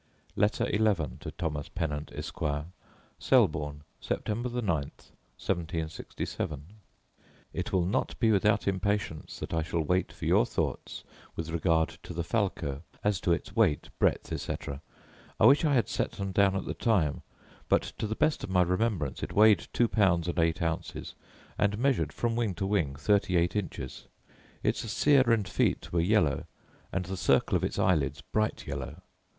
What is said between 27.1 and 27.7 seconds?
circle of